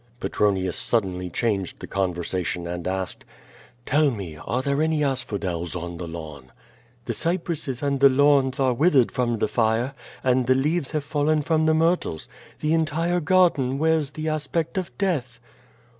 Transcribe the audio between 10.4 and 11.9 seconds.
the leaves have fallen from the